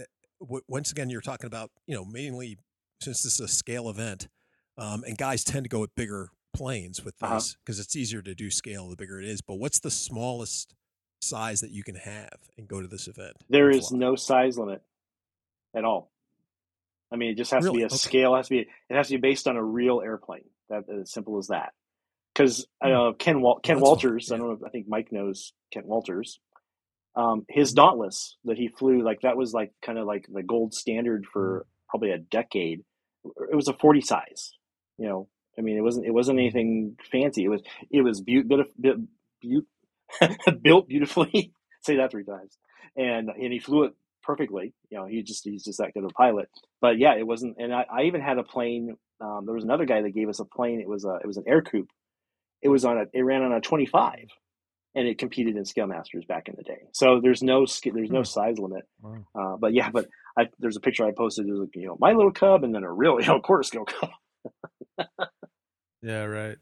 [0.02, 2.58] Uh, once again, you're talking about you know mainly
[3.02, 4.28] since this is a scale event,
[4.78, 7.36] um, and guys tend to go with bigger planes with Uh-huh.
[7.36, 9.42] this because it's easier to do scale the bigger it is.
[9.42, 10.74] But what's the smallest
[11.22, 13.38] size that you can have and go to this event?
[13.50, 14.82] There is no size limit
[15.76, 16.12] at all.
[17.12, 17.96] I mean, it just has to be a Okay.
[17.96, 18.36] scale.
[18.36, 18.60] Has to be.
[18.62, 20.50] It has to be based on a real airplane.
[20.70, 21.74] That as simple as that.
[22.34, 22.94] Because I Hmm.
[22.94, 24.32] know Ken Wal- Ken Walters.
[24.32, 24.42] I yeah.
[24.42, 24.68] don't know.
[24.68, 26.40] I think Mike knows Ken Walters.
[27.16, 30.74] Um, his Dauntless that he flew, like that was like kind of like the gold
[30.74, 32.82] standard for probably a decade.
[33.52, 34.54] It was a forty size.
[34.98, 37.44] You know, I mean, it wasn't it wasn't anything fancy.
[37.46, 39.62] It was it was bit, beau-
[40.62, 41.54] built beautifully.
[41.82, 42.58] Say that three times,
[42.96, 44.74] and and he flew it perfectly.
[44.90, 46.50] You know, he just he's just that good of a pilot.
[46.82, 47.58] But yeah, it wasn't.
[47.60, 48.96] And I, I even had a plane.
[49.22, 50.82] Um, there was another guy that gave us a plane.
[50.82, 51.88] It was a it was an Ercoupe.
[52.62, 54.26] It was on a it ran on a twenty five,
[54.96, 56.82] and it competed in Scale Masters back in the day.
[56.94, 58.24] So there's no there's no Hmm.
[58.26, 58.84] size limit.
[59.02, 59.26] Wow.
[59.36, 61.48] Uh, but yeah, but I, there's a picture I posted.
[61.48, 63.86] There's like, you know my little cub, and then a real you know quarter scale
[63.86, 64.10] cub.
[66.02, 66.58] Yeah, right.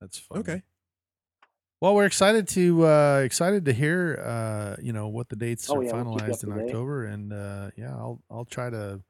[0.00, 0.40] That's funny.
[0.40, 0.62] Okay.
[1.80, 5.76] Well, we're excited to uh, excited to hear uh, you know what the dates Oh,
[5.76, 6.66] are yeah, we'll finalized in to date.
[6.66, 9.00] October, and uh, yeah, I'll I'll try to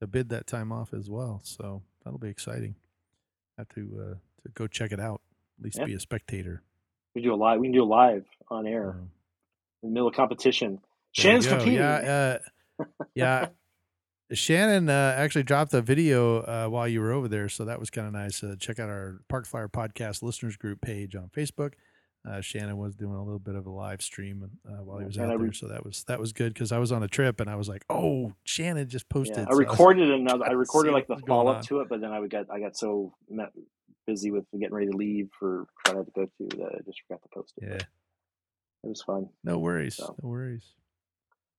[0.00, 1.40] to bid that time off as well.
[1.42, 2.76] So that'll be exciting.
[3.58, 5.20] Have to uh, to go check it out.
[5.58, 5.86] At least Yeah.
[5.86, 6.62] be a spectator.
[7.14, 7.60] We do a live.
[7.60, 9.10] We can do a live on air Um,
[9.82, 10.80] in the middle of competition.
[11.16, 11.50] There you Shannon's go.
[11.56, 11.78] competing.
[11.78, 12.38] Yeah,
[12.80, 13.48] uh, yeah.
[14.32, 17.90] Shannon uh, actually dropped a video uh, while you were over there, so that was
[17.90, 18.42] kind of nice.
[18.42, 21.74] Uh, check out our Park Flyer Podcast listeners group page on Facebook.
[22.28, 25.16] Uh, Shannon was doing a little bit of a live stream uh, while he was
[25.16, 27.04] And out I re- there, so that was that was good because I was on
[27.04, 30.10] a trip and I was like, "Oh, Shannon just posted." Yeah, I so was recorded
[30.10, 30.44] another.
[30.44, 32.76] I recorded like the follow up to it, but then I would get I got
[32.76, 33.52] so met,
[34.08, 36.78] busy with getting ready to leave for what I had to go to that I
[36.84, 37.68] just forgot to post it.
[37.68, 37.76] Yeah,
[38.82, 39.28] It was fun.
[39.44, 40.16] no worries, So.
[40.20, 40.64] no worries.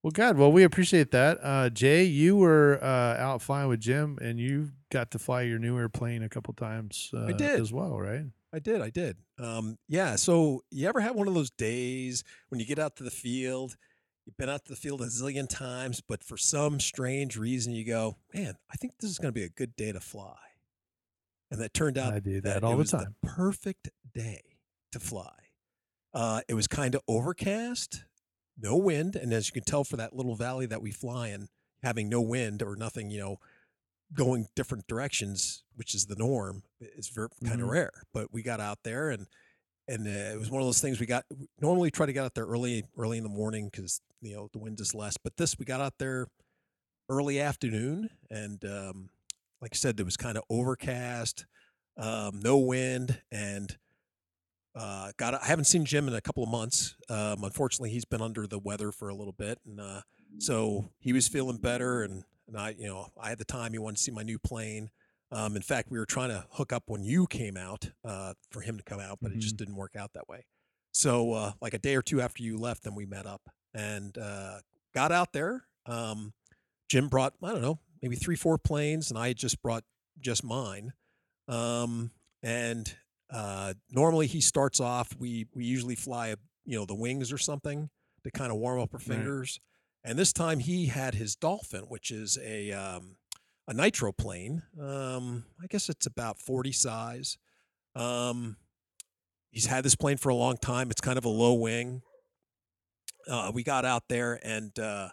[0.07, 0.37] Well, good.
[0.37, 1.37] Well, we appreciate that.
[1.43, 5.59] Uh, Jay, you were uh, out flying with Jim, and you got to fly your
[5.59, 7.59] new airplane a couple times uh, did.
[7.59, 8.23] as well, right?
[8.53, 9.17] I did, I did.
[9.37, 10.15] Um, yeah.
[10.15, 13.75] So you ever have one of those days when you get out to the field?
[14.25, 17.83] You've been out to the field a zillion times, but for some strange reason, you
[17.83, 20.37] go, "Man, I think this is going to be a good day to fly."
[21.51, 23.15] And that turned out I do that that all it the was time.
[23.23, 24.39] perfect day
[24.93, 25.33] to fly.
[26.13, 28.05] Uh, it was kind of overcast,
[28.57, 31.49] no wind, and as you can tell, for that little valley that we fly in,
[31.83, 33.39] having no wind or nothing, you know,
[34.13, 37.71] going different directions, which is the norm, is very kind of Mhm.
[37.71, 38.03] rare.
[38.13, 39.27] But we got out there, and
[39.89, 41.25] and uh, it was one of those things we got.
[41.61, 44.59] Normally, try to get out there early, early in the morning because you know the
[44.59, 45.17] wind is less.
[45.17, 46.27] But this, we got out there
[47.09, 49.09] early afternoon, and um,
[49.61, 51.45] like I said, it was kind of overcast,
[51.97, 53.77] um, no wind, and
[54.77, 55.33] uh, got.
[55.33, 56.95] I haven't seen Jim in a couple of months.
[57.09, 60.01] Um, unfortunately, he's been under the weather for a little bit, and uh,
[60.39, 62.03] so he was feeling better.
[62.03, 63.73] And and I, you know, I had the time.
[63.73, 64.89] He wanted to see my new plane.
[65.31, 68.61] Um, in fact, we were trying to hook up when you came out uh, for
[68.61, 70.45] him to come out, but it just didn't work out that way.
[70.91, 73.41] So, uh, like a day or two after you left, then we met up
[73.73, 74.59] and uh,
[74.95, 75.65] got out there.
[75.85, 76.33] Um,
[76.89, 79.83] Jim brought, I don't know, maybe three, four planes, and I had just brought
[80.19, 80.93] just mine.
[81.49, 82.11] Um,
[82.41, 82.95] and
[83.31, 85.15] uh, normally he starts off.
[85.17, 86.35] We we usually fly,
[86.65, 87.89] you know, the wings or something
[88.23, 89.07] to kind of warm up our Right.
[89.07, 89.59] fingers.
[90.03, 93.17] And this time he had his Dolphin, which is a um,
[93.67, 94.63] a nitro plane.
[94.79, 97.37] Um, I guess it's about forty size.
[97.95, 98.57] Um,
[99.51, 100.89] he's had this plane for a long time.
[100.91, 102.01] It's kind of a low wing.
[103.29, 105.09] Uh, we got out there and uh,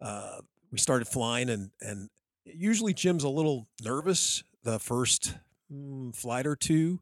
[0.00, 0.38] uh,
[0.72, 2.08] we started flying, and and
[2.44, 5.36] usually Jim's a little nervous the first
[5.72, 7.00] mm, flight or two,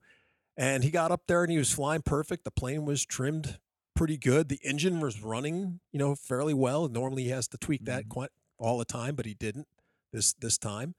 [0.56, 2.44] and he got up there and he was flying perfect.
[2.44, 3.58] The plane was trimmed
[3.94, 4.48] pretty good.
[4.48, 6.88] The engine was running, you know, fairly well.
[6.88, 8.08] Normally he has to tweak that Mhm.
[8.10, 9.68] quite all the time, but he didn't
[10.12, 10.94] this this time.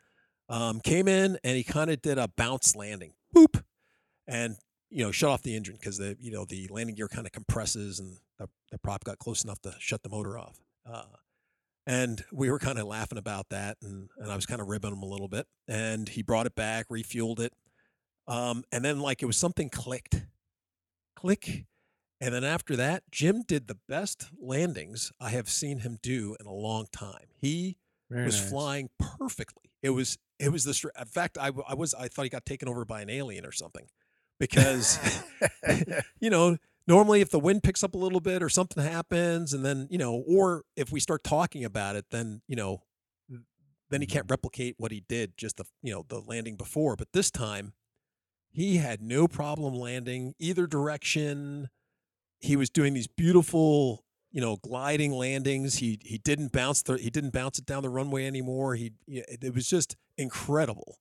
[0.50, 3.64] Um, came in and he kind of did a bounce landing, boop,
[4.28, 4.58] and
[4.90, 7.34] you know shut off the engine because the you know the landing gear kind of
[7.34, 10.60] compresses and the, the prop got close enough to shut the motor off.
[10.86, 11.04] Uh,
[11.86, 14.92] and we were kind of laughing about that, and, and I was kind of ribbing
[14.92, 15.48] him a little bit.
[15.68, 17.54] And he brought it back, refueled it,
[18.28, 20.24] um, and then like it was something clicked,
[21.16, 21.66] click,
[22.20, 26.46] and then after that, Jim did the best landings I have seen him do in
[26.46, 27.28] a long time.
[27.40, 27.78] He
[28.10, 28.50] Very was nice.
[28.50, 29.72] flying perfectly.
[29.82, 32.68] It was it was the in fact I, I was I thought he got taken
[32.68, 33.88] over by an alien or something
[34.40, 35.00] because
[36.20, 39.64] you know normally if the wind picks up a little bit or something happens and
[39.64, 42.82] then you know or if we start talking about it then you know
[43.90, 47.08] then he can't replicate what he did just the you know the landing before but
[47.14, 47.74] this time
[48.58, 51.70] he had no problem landing either direction.
[52.40, 55.76] He was doing these beautiful you know gliding landings.
[55.76, 58.74] He he didn't bounce the he didn't bounce it down the runway anymore.
[58.74, 60.98] He it was just incredible.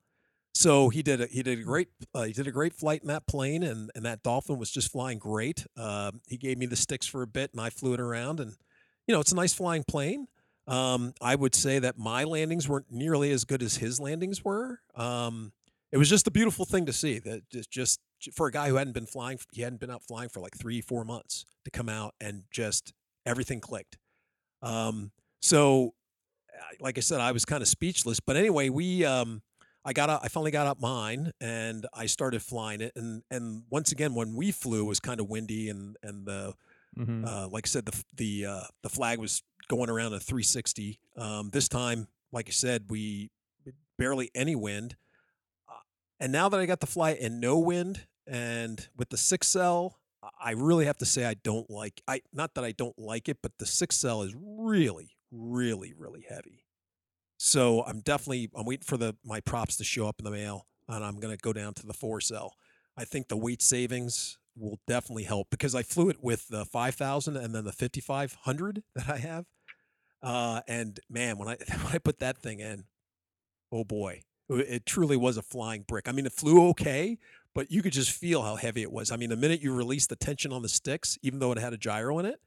[0.54, 3.08] So he did a, he did a great uh, he did a great flight in
[3.08, 5.66] that plane and and that dolphin was just flying great.
[5.78, 8.52] Um, he gave me the sticks for a bit and i flew it around and
[9.06, 10.26] you know it's a nice flying plane.
[10.66, 14.80] Um, i would say that my landings weren't nearly as good as his landings were.
[14.94, 15.52] Um,
[15.96, 18.00] it was just a beautiful thing to see that just, just
[18.34, 20.80] for a guy who hadn't been flying he hadn't been out flying for like three
[20.82, 22.92] four months to come out and just
[23.24, 23.96] everything clicked
[24.62, 25.94] um, so
[26.80, 29.40] like i said i was kind of speechless but anyway we um,
[29.84, 33.62] i got out i finally got up mine and i started flying it and and
[33.70, 36.54] once again when we flew it was kind of windy and and the
[36.98, 37.26] Mhm.
[37.26, 40.98] uh, like I said, the the uh, the flag was going around a 360.
[41.18, 43.30] Um, this time, like I said, we
[43.98, 44.96] barely any wind.
[46.18, 49.98] And now that I got the fly in no wind and with the six cell,
[50.40, 52.02] I really have to say I don't like.
[52.08, 56.24] I not that I don't like it, but the six cell is really, really, really
[56.28, 56.64] heavy.
[57.38, 60.66] So I'm definitely I'm waiting for the my props to show up in the mail,
[60.88, 62.54] and I'm gonna go down to the four cell.
[62.96, 67.36] I think the weight savings will definitely help because I flew it with the 5000
[67.36, 69.44] and then the 5500 that I have.
[70.22, 72.84] Uh, and man, when I when I put that thing in,
[73.70, 76.08] oh boy, it truly was a flying brick.
[76.08, 77.18] I mean, it flew okay,
[77.54, 79.10] but you could just feel how heavy it was.
[79.10, 81.72] I mean, the minute you released the tension on the sticks, even though it had
[81.72, 82.40] a gyro in it,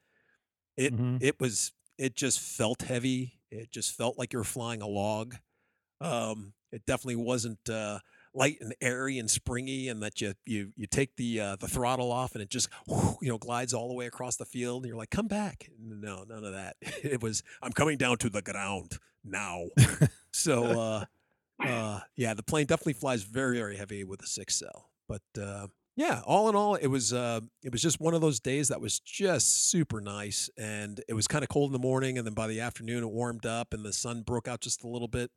[0.78, 1.22] it Mhm.
[1.22, 3.34] it was it just felt heavy.
[3.52, 5.36] It just felt like you were flying a log.
[6.00, 8.00] Um, it definitely wasn't uh,
[8.34, 12.12] light and airy and springy, and that you you you take the uh, the throttle
[12.12, 14.98] off and it just you know glides all the way across the field, and you're
[14.98, 15.70] like, come back.
[15.78, 16.78] No, none of that.
[17.04, 19.66] It was I'm coming down to the ground now.
[20.32, 21.06] so uh,
[21.60, 25.22] uh, yeah, the plane definitely flies very very heavy with a six cell, but.
[25.40, 28.70] Uh, yeah, all in all, it was uh, it was just one of those days
[28.70, 32.26] that was just super nice, and it was kind of cold in the morning, and
[32.26, 35.10] then by the afternoon it warmed up, and the sun broke out just a little
[35.10, 35.30] bit.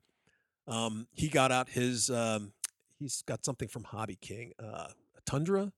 [0.68, 2.52] Um, he got out his um,
[2.96, 5.72] he's got something from Hobby King, uh, a Tundra.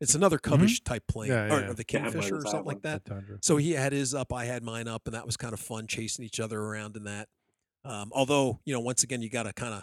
[0.00, 1.50] It's another Covish type plane, Mm-hmm.
[1.50, 3.02] Yeah, or, yeah, or the Yeah, Kingfisher or something like that.
[3.42, 5.86] So he had his up, I had mine up, and that was kind of fun
[5.86, 7.28] chasing each other around in that.
[7.84, 9.82] Um, although, you know, once again, you got to kind of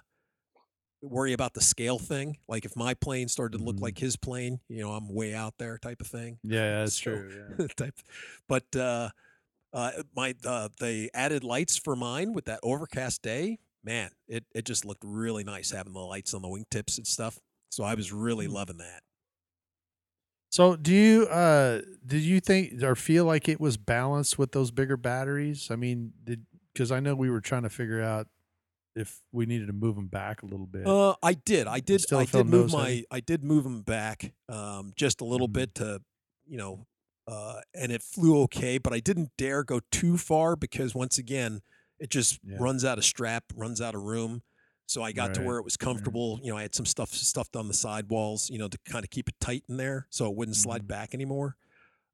[1.01, 2.37] worry about the scale thing.
[2.47, 3.81] Like if my plane started to look Mhm.
[3.81, 6.39] like his plane, you know, I'm way out there type of thing.
[6.43, 7.55] Yeah, yeah, that's So- true.
[7.59, 7.67] Yeah.
[7.77, 7.95] type.
[8.47, 9.09] But uh,
[9.73, 14.65] uh, my uh, the added lights for mine with that overcast day, man, it it
[14.65, 17.39] just looked really nice having the lights on the wingtips and stuff.
[17.69, 18.53] So I was really Mm.
[18.53, 19.03] loving that.
[20.49, 24.71] So, do you uh did you think or feel like it was balanced with those
[24.71, 25.69] bigger batteries?
[25.69, 26.45] I mean, did
[26.77, 28.27] because I know we were trying to figure out
[28.95, 30.85] if we needed to move them back a little bit.
[30.85, 31.65] Uh, I did.
[31.65, 32.05] I did.
[32.13, 32.89] I did move my.
[32.89, 33.05] heavy?
[33.09, 35.53] I did move them back um, just a little Mhm.
[35.53, 36.01] bit to,
[36.45, 36.85] you know,
[37.27, 38.77] uh, and it flew okay.
[38.77, 41.61] But I didn't dare go too far because once again,
[41.99, 42.57] it just Yeah.
[42.59, 44.43] runs out of strap, runs out of room.
[44.85, 46.39] So I got to where it was comfortable.
[46.43, 49.09] You know, I had some stuff stuffed on the sidewalls, you know, to kind of
[49.09, 50.87] keep it tight in there, so it wouldn't slide Mhm.
[50.87, 51.57] back anymore.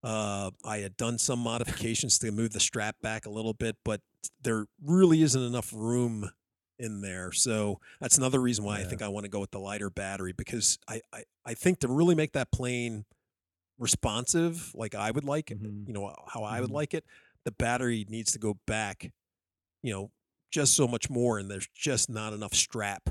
[0.02, 4.02] Uh, I had done some modifications to move the strap back a little bit, but
[4.42, 6.32] there really isn't enough room
[6.80, 7.32] in there.
[7.32, 10.34] So that's another reason why I think I want to go with the lighter battery
[10.34, 13.06] because I, I, I think to really make that plane
[13.78, 15.88] responsive, like I would like Mhm.
[15.88, 16.74] you know, how I would Mhm.
[16.74, 17.06] like it,
[17.44, 19.12] the battery needs to go back,
[19.82, 20.12] you know,
[20.52, 21.40] just so much more.
[21.40, 23.10] And there's just not enough strap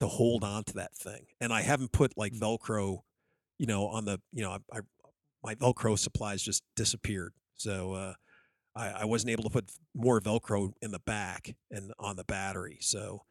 [0.00, 1.26] to hold on to that thing.
[1.40, 2.40] And I haven't put like Mm.
[2.40, 3.02] Velcro,
[3.58, 4.80] you know, on the, you know, I, I
[5.42, 7.34] my Velcro supplies just disappeared.
[7.56, 8.14] So, uh,
[8.76, 12.78] I, I wasn't able to put more Velcro in the back and on the battery.
[12.80, 13.22] So,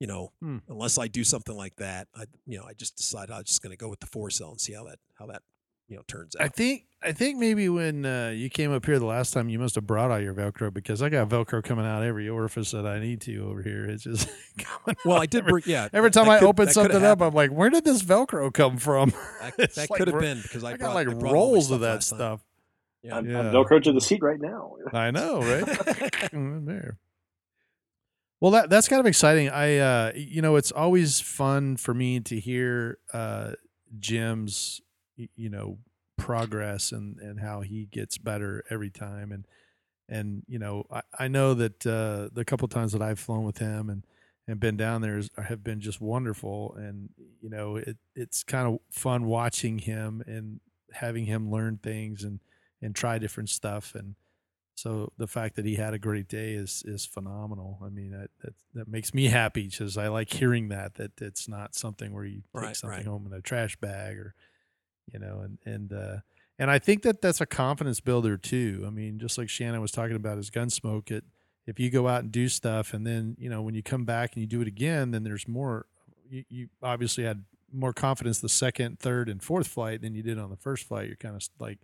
[0.00, 0.58] you know, Hmm.
[0.68, 3.62] unless I do something like that, I, you know, I just decided I was just
[3.62, 5.42] going to go with the four cell and see how that, how that,
[5.88, 6.44] you know, turns out.
[6.44, 9.58] I think I think maybe when uh, you came up here the last time, you
[9.60, 12.84] must have brought all your Velcro because I got Velcro coming out every orifice that
[12.86, 13.84] I need to over here.
[13.86, 14.96] It's just coming.
[15.04, 15.88] well, out I did every, bring, yeah.
[15.92, 17.22] every time I could- open something up.
[17.22, 19.12] I'm like, where did this Velcro come from?
[19.40, 21.80] that, that like could have been because I, I brought, got like I rolls of
[21.80, 22.40] that stuff.
[23.02, 23.16] Yeah.
[23.16, 23.40] I'm, Yeah.
[23.40, 24.74] I'm Velcro to the seat right now.
[24.92, 25.64] I know, right?
[26.32, 26.98] Mm, there.
[28.40, 29.48] Well, that that's kind of exciting.
[29.48, 33.52] I, uh, you know, it's always fun for me to hear uh,
[33.98, 34.80] Jim's,
[35.16, 35.78] you know,
[36.16, 39.32] progress and and how he gets better every time.
[39.32, 39.44] And
[40.08, 43.58] and you know, I, I know that uh, the couple times that I've flown with
[43.58, 44.04] him and
[44.46, 46.74] and been down there is, have been just wonderful.
[46.76, 50.60] And you know, it it's kind of fun watching him and
[50.92, 52.40] having him learn things and
[52.82, 54.14] and try different stuff and
[54.74, 57.80] so the fact that he had a great day is is phenomenal.
[57.84, 61.48] I mean that that, that makes me happy because I like hearing that that it's
[61.48, 63.04] not something where you take Right, something right.
[63.04, 64.34] home in a trash bag or
[65.12, 66.16] you know and and uh
[66.60, 68.84] and I think that that's a confidence builder too.
[68.86, 71.24] I mean just like Shannon was talking about his Gunsmoke, it
[71.66, 74.34] if you go out and do stuff and then you know when you come back
[74.34, 75.86] and you do it again then there's more
[76.30, 80.38] you, you obviously had more confidence the second, third, and fourth flight than you did
[80.38, 81.06] on the first flight.
[81.06, 81.78] You're kind of like,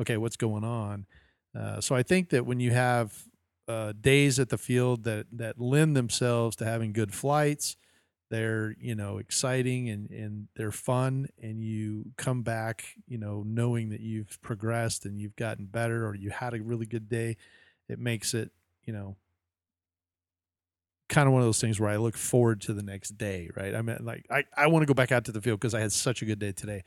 [0.00, 1.06] okay, what's going on?
[1.54, 3.24] Uh, so I think that when you have
[3.68, 7.76] uh, days at the field that that lend themselves to having good flights,
[8.30, 13.90] they're you know exciting and and they're fun, and you come back you know knowing
[13.90, 17.36] that you've progressed and you've gotten better or you had a really good day,
[17.88, 18.52] it makes it
[18.84, 19.16] you know
[21.08, 23.74] kind of one of those things where I look forward to the next day, right?
[23.74, 25.80] I mean, like I, I want to go back out to the field because I
[25.80, 26.84] had such a good day today.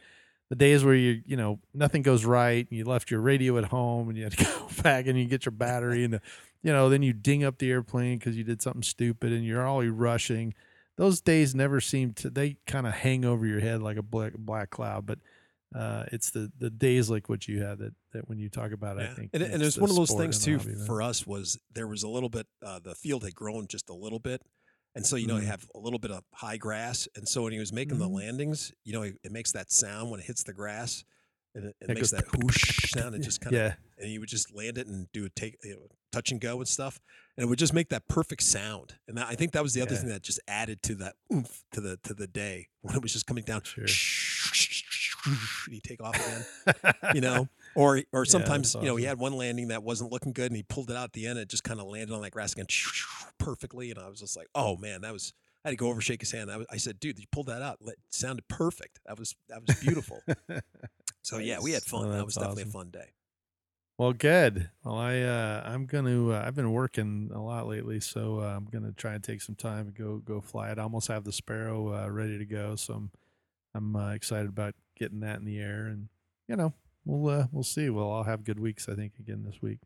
[0.54, 3.66] The days where you, you know, nothing goes right and you left your radio at
[3.66, 6.20] home and you had to go back and you get your battery and,
[6.62, 9.66] you know, then you ding up the airplane because you did something stupid and you're
[9.66, 10.54] all rushing.
[10.96, 14.34] Those days never seem to, they kind of hang over your head like a black,
[14.38, 15.08] black cloud.
[15.08, 15.18] But
[15.76, 19.00] uh, it's the, the days like what you had that, that when you talk about
[19.00, 19.32] it, I think.
[19.34, 22.30] and, and one of those things too hobby, for us was there was a little
[22.30, 24.44] bit uh, the field had grown just a little bit
[24.96, 25.42] and so you know Mhm.
[25.42, 28.08] you have a little bit of high grass and so when he was making the
[28.08, 28.16] Mhm.
[28.16, 31.04] landings you know it, it makes that sound when it hits the grass
[31.56, 33.14] and it, it It makes that whoosh sound.
[33.14, 33.76] It just kind of Yeah.
[34.00, 36.58] and you would just land it and do a take you know, touch and go
[36.60, 37.00] and stuff
[37.38, 39.82] and it would just make that perfect sound and that, i think that was the
[39.82, 40.00] other Yeah.
[40.02, 43.14] thing that just added to that oomph to the to the day when it was
[43.14, 43.86] just coming down Sure.
[45.70, 49.70] you take off again you know or or sometimes you know he had one landing
[49.70, 51.64] that wasn't looking good and he pulled it out at the end And it just
[51.64, 52.68] kind of landed on that grass again
[53.40, 55.34] perfectly and i was just like oh man that was
[55.66, 56.52] I had to go over shake his hand.
[56.52, 57.78] I, was, I said, "Dude, you pulled that out.
[57.86, 59.00] It sounded perfect.
[59.06, 60.20] That was that was beautiful."
[61.24, 62.08] so yeah, we had fun.
[62.08, 62.70] Oh, that was definitely awesome.
[62.70, 63.14] a fun day.
[63.98, 64.70] Well, good.
[64.84, 66.32] Well, I uh, I'm gonna.
[66.32, 69.56] Uh, I've been working a lot lately, so uh, I'm gonna try and take some
[69.56, 70.80] time and go go fly it.
[70.80, 73.12] I almost have the Sparrow uh, ready to go, so I'm
[73.74, 76.10] I'm uh, excited about getting that in the air, and
[76.50, 76.74] you know
[77.06, 77.90] we'll uh, we'll see.
[77.90, 79.80] We'll all have good weeks, I think, again this week.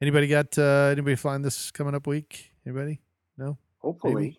[0.00, 2.52] Anybody got uh, anybody flying this coming up week?
[2.66, 3.00] Anybody?
[3.36, 3.58] No.
[3.78, 4.38] Hopefully,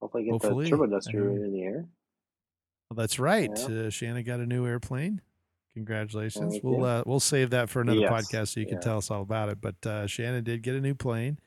[0.00, 0.64] hopefully, get Hopefully.
[0.64, 1.86] the turbo duster in the air.
[2.90, 3.50] Well, that's right.
[3.68, 3.86] Yeah.
[3.86, 5.20] Uh, Shannon got a new airplane.
[5.74, 6.60] Congratulations.
[6.62, 8.80] We'll uh, we'll save that for another Yes, podcast so you can yeah.
[8.80, 9.60] tell us all about it.
[9.60, 11.38] But uh, Shannon did get a new plane,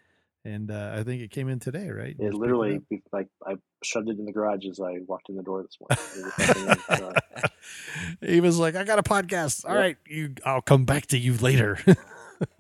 [0.48, 2.16] and uh, I think it came in today, right?
[2.18, 5.44] It literally, be- like, I shoved it in the garage as I walked in the
[5.44, 6.32] door this morning.
[6.40, 7.48] It uh,
[8.22, 9.66] he was like, "I got a podcast.
[9.66, 9.82] All Yep.
[9.84, 10.34] right, you.
[10.46, 11.78] I'll come back to you later."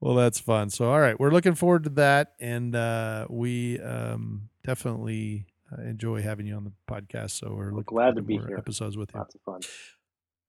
[0.00, 0.70] well, that's fun.
[0.70, 6.22] So, all right, we're looking forward to that, and uh, we um, definitely uh, enjoy
[6.22, 7.32] having you on the podcast.
[7.32, 8.56] So, we're looking glad to be here.
[8.56, 9.20] episodes with you.
[9.20, 9.60] lots of fun.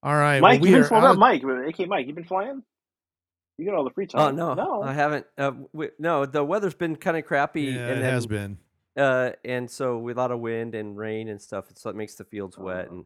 [0.02, 1.04] All right, Mike, well, you've been flying.
[1.04, 2.62] out- Mike, AK Mike, you've been flying.
[3.58, 4.20] You got all the free time.
[4.20, 4.82] Oh no, no.
[4.82, 5.26] I haven't.
[5.38, 8.58] Uh, we, no, the weather's been kind of crappy, Yeah, and it then, has been.
[8.96, 12.14] Uh, and so with a lot of wind and rain and stuff, so it makes
[12.16, 12.94] the fields wet, Oh.
[12.94, 13.04] and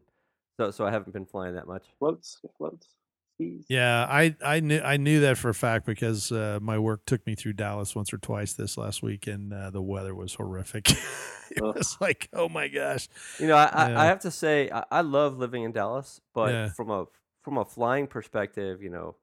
[0.57, 1.85] so so I haven't been flying that much.
[1.99, 2.87] floats, floats,
[3.35, 3.65] skis.
[3.69, 7.25] Yeah, I I knew I knew that for a fact because uh, my work took
[7.25, 10.89] me through Dallas once or twice this last week, and uh, the weather was horrific.
[11.51, 11.75] it Ugh.
[11.75, 13.07] was like, oh my gosh.
[13.39, 14.01] You know, I, I, Yeah.
[14.01, 16.69] I have to say I, I love living in Dallas, but Yeah.
[16.69, 17.05] from a
[17.41, 19.15] from a flying perspective, you know, like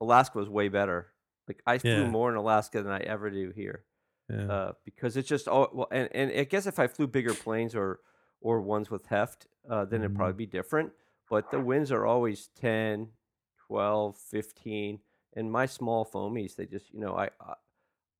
[0.00, 1.12] Alaska was way better.
[1.48, 2.08] Like I flew Yeah.
[2.08, 3.84] more in Alaska than I ever do here.
[4.28, 4.50] Yeah.
[4.52, 7.74] uh, because it's just all well, and, and I guess if I flew bigger planes
[7.76, 8.00] or
[8.40, 10.16] or ones with heft, uh, then it'd Mhm.
[10.16, 10.92] probably be different.
[11.30, 13.12] But the winds are always 10,
[13.68, 15.00] 12, 15,
[15.34, 17.30] and my small foamies, they just you know I.
[17.40, 17.54] I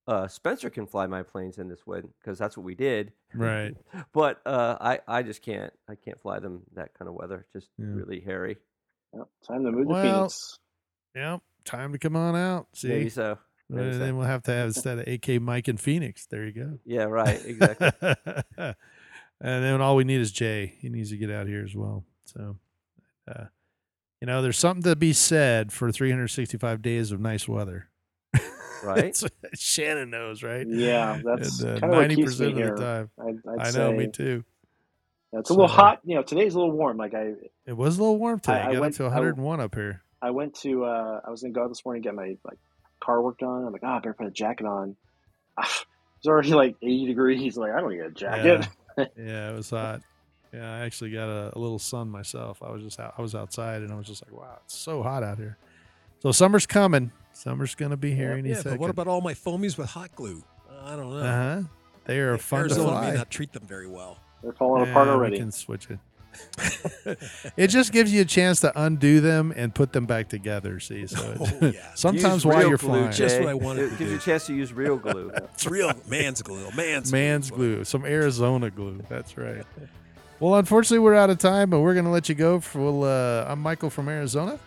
[0.08, 3.12] uh, Spencer can fly my planes in this wind because that's what we did.
[3.34, 3.74] Right.
[4.12, 5.72] but uh, I, I just can't.
[5.88, 7.44] I can't fly them that kind of weather.
[7.52, 7.86] Just Yeah.
[7.86, 8.56] really hairy.
[9.12, 10.58] Yep, time to move Well, to Phoenix.
[11.16, 11.40] Yep.
[11.64, 12.68] Time to come on out.
[12.74, 13.38] See, Maybe so.
[13.68, 13.98] and maybe so.
[13.98, 16.26] then we'll have to have instead of AK Mike and Phoenix.
[16.26, 16.78] There you go.
[16.84, 17.04] Yeah.
[17.04, 17.40] Right.
[17.44, 17.90] Exactly.
[18.58, 18.74] and
[19.40, 20.74] then all we need is Jay.
[20.78, 22.04] He needs to get out here as well.
[22.26, 22.58] So,
[23.28, 23.44] uh,
[24.20, 27.88] you know, there's something to be said for 365 days of nice weather.
[28.84, 29.20] Right.
[29.54, 30.64] Shannon knows, right?
[30.68, 32.74] Yeah, that's And, uh, kind of keeps 90% me of here.
[32.76, 33.10] the time.
[33.18, 34.44] I'd, I'd I know, me too.
[35.32, 36.00] it's a little hot.
[36.04, 36.98] You know, today's a little warm.
[36.98, 37.32] Like I,
[37.64, 38.58] It was a little warm today.
[38.58, 40.02] I I, got went- up to I- 101 up here.
[40.22, 40.84] I went to.
[40.84, 42.58] Uh, I was gonna go out this morning and get my like
[43.00, 43.64] car worked on.
[43.64, 44.96] I'm like, ah, I better put a jacket on.
[46.18, 47.56] It's already like 80 degrees.
[47.58, 48.66] Like I don't need a jacket.
[49.18, 50.00] Yeah, it was hot.
[50.52, 52.62] Yeah, I actually got a, a little sun myself.
[52.62, 55.02] I was just out, I was outside and I was just like, wow, it's so
[55.02, 55.58] hot out here.
[56.20, 57.12] So summer's coming.
[57.34, 58.72] Summer's gonna be here any Yeah, second.
[58.72, 60.42] but what about all my foamies with hot glue?
[60.82, 61.16] I don't know.
[61.18, 61.62] Uh huh.
[62.06, 63.10] They are fun Arizona to fly.
[63.10, 64.18] may not treat them very well.
[64.42, 65.32] They're falling apart already.
[65.34, 65.98] We can switch it.
[67.56, 70.80] it just gives you a chance to undo them and put them back together.
[70.80, 71.72] See, so Oh, yeah.
[71.94, 73.40] sometimes Use while you're glue, flying, Just Jay.
[73.40, 75.30] what I wanted It to gives you a chance to use real glue.
[75.34, 76.68] It's real man's glue.
[76.76, 77.76] Man's man's glue.
[77.76, 79.02] glue, some Arizona glue.
[79.08, 79.64] That's right.
[80.40, 82.60] Well, unfortunately, we're out of time, but we're gonna let you go.
[82.60, 84.58] For, well, uh, I'm Michael from Arizona.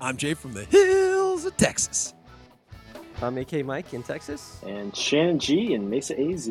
[0.00, 2.14] I'm Jay from the hills of Texas.
[3.22, 4.60] I'm AK Mike in Texas.
[4.66, 6.50] And Shannon G and Mesa AZ.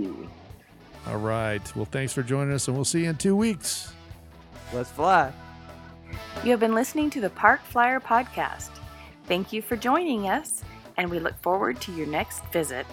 [1.07, 1.61] All right.
[1.75, 3.93] Well, thanks for joining us, and we'll see you in two weeks.
[4.73, 5.32] Let's fly.
[6.43, 8.69] You have been listening to the Park Flyer Podcast.
[9.25, 10.63] Thank you for joining us,
[10.97, 12.86] and we look forward to your next visit.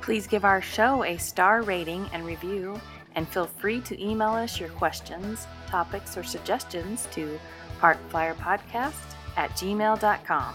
[0.00, 2.80] Please give our show a star rating and review,
[3.14, 7.38] and feel free to email us your questions, topics, or suggestions to
[7.80, 10.54] parkflyerpodcast at gmail.com.